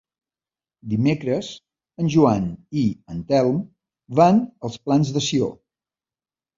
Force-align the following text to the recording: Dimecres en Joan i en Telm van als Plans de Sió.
Dimecres 0.93 1.49
en 2.05 2.09
Joan 2.15 2.49
i 2.87 2.87
en 3.15 3.23
Telm 3.35 3.63
van 4.25 4.45
als 4.71 4.85
Plans 4.89 5.17
de 5.21 5.29
Sió. 5.31 5.57